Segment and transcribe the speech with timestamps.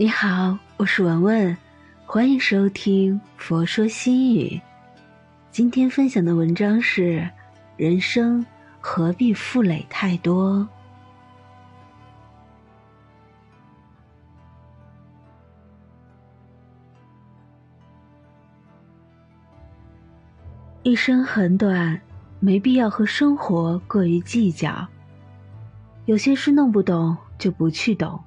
[0.00, 1.54] 你好，我是文文，
[2.06, 4.46] 欢迎收听《佛说心语》。
[5.50, 7.28] 今天分享的文章是：
[7.76, 8.46] 人生
[8.80, 10.66] 何必负累太多？
[20.82, 22.00] 一生很短，
[22.38, 24.88] 没必要和生活过于计较。
[26.06, 28.18] 有些事弄不懂，就不去懂。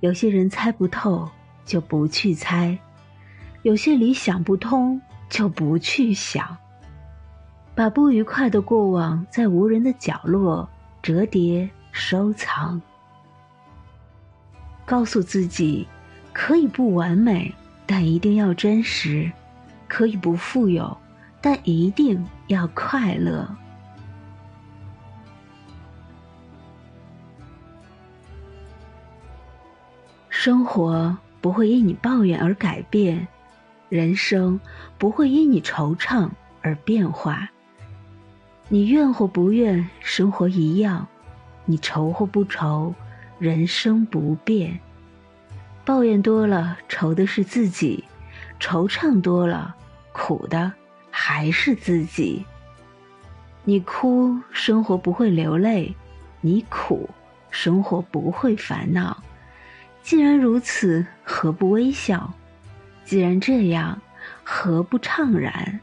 [0.00, 1.28] 有些人猜不透，
[1.64, 2.76] 就不去猜；
[3.62, 6.56] 有些理想不通，就不去想。
[7.74, 10.68] 把不愉快的过往在无人的角落
[11.02, 12.80] 折叠收藏。
[14.84, 15.86] 告诉自己，
[16.32, 17.54] 可以不完美，
[17.86, 19.30] 但一定要真实；
[19.86, 20.96] 可以不富有，
[21.40, 23.48] 但一定要快乐。
[30.42, 33.28] 生活不会因你抱怨而改变，
[33.90, 34.58] 人生
[34.96, 36.30] 不会因你惆怅
[36.62, 37.50] 而变化。
[38.70, 41.04] 你怨或不怨，生活一样；
[41.66, 42.94] 你愁或不愁，
[43.38, 44.80] 人生不变。
[45.84, 48.02] 抱怨多了，愁的是自己；
[48.58, 49.76] 惆怅多了，
[50.14, 50.72] 苦的
[51.10, 52.46] 还是自己。
[53.64, 55.94] 你哭，生活不会流泪；
[56.40, 57.10] 你苦，
[57.50, 59.22] 生活不会烦恼。
[60.02, 62.32] 既然如此，何不微笑？
[63.04, 64.00] 既然这样，
[64.42, 65.80] 何不怅然？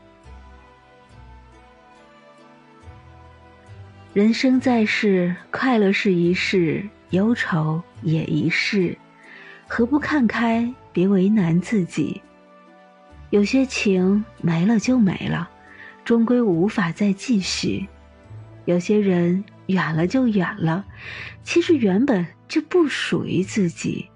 [4.13, 8.97] 人生在世，快乐是一世，忧愁也一世，
[9.67, 10.73] 何不看开？
[10.91, 12.21] 别为难自己。
[13.29, 15.49] 有些情没了就没了，
[16.03, 17.87] 终归无法再继续；
[18.65, 20.85] 有些人远了就远了，
[21.43, 24.09] 其实原本就不属于自己。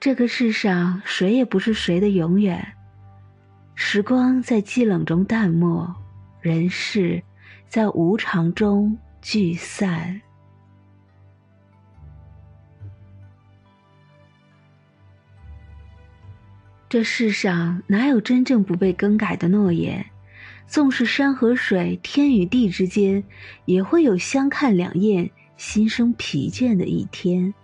[0.00, 2.74] 这个世上，谁也不是谁的永远。
[3.74, 5.94] 时光在寂冷中淡漠，
[6.40, 7.22] 人世
[7.68, 10.20] 在无常中聚散。
[16.88, 20.06] 这世上哪有真正不被更改的诺言？
[20.66, 23.22] 纵是山和水、天与地之间，
[23.64, 27.54] 也会有相看两厌、心生疲倦的一天。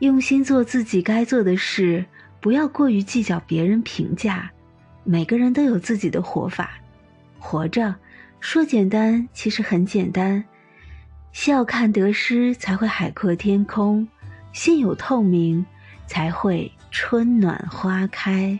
[0.00, 2.04] 用心做自己该做的事，
[2.40, 4.50] 不要过于计较别人评价。
[5.04, 6.78] 每个人都有自己的活法，
[7.38, 7.94] 活着
[8.40, 10.44] 说简单，其实很简单。
[11.32, 14.06] 笑看得失，才会海阔天空；
[14.52, 15.64] 心有透明，
[16.06, 18.58] 才会春暖花开。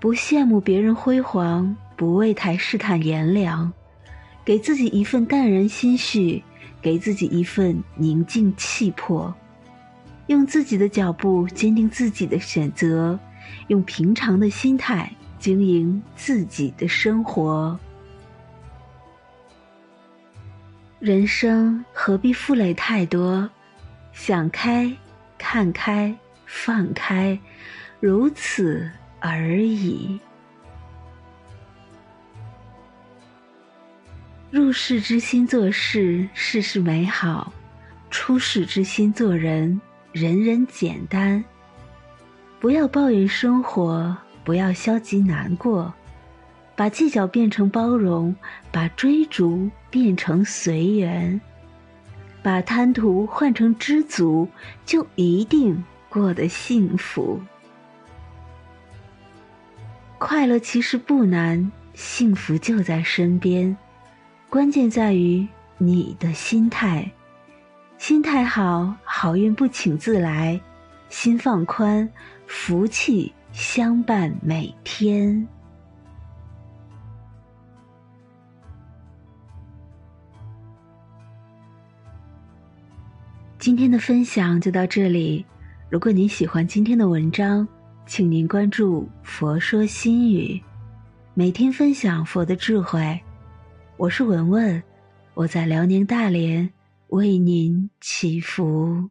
[0.00, 3.72] 不羡慕别人辉煌，不为台试探炎凉，
[4.44, 6.42] 给自己一份淡然心绪。
[6.82, 9.34] 给自己一份宁静气魄，
[10.28, 13.20] 用自己的脚步坚定自己的选择，
[13.66, 17.78] 用平常的心态经营自己的生活。
[21.00, 23.50] 人生何必负累太多？
[24.14, 24.90] 想开，
[25.36, 27.38] 看开，放开，
[28.00, 28.90] 如此
[29.20, 30.18] 而已。
[34.50, 37.52] 入世之心做事，事事美好；
[38.10, 39.80] 出世之心做人，
[40.10, 41.44] 人人简单。
[42.58, 45.94] 不要抱怨生活，不要消极难过，
[46.74, 48.34] 把计较变成包容，
[48.72, 51.40] 把追逐变成随缘，
[52.42, 54.48] 把贪图换成知足，
[54.84, 57.40] 就一定过得幸福。
[60.20, 63.74] 快乐其实不难，幸福就在身边。
[64.50, 65.48] 关键在于
[65.78, 67.10] 你的心态，
[67.96, 70.60] 心态好，好运不请自来；
[71.08, 72.06] 心放宽，
[72.46, 75.48] 福气相伴每天。
[83.58, 85.46] 今天的分享就到这里。
[85.88, 87.66] 如果您喜欢今天的文章，
[88.10, 90.60] 请您关注“佛说心语”，
[91.32, 93.20] 每天分享佛的智慧。
[93.96, 94.82] 我是文文，
[95.32, 96.68] 我在辽宁大连
[97.10, 99.08] 为您祈福。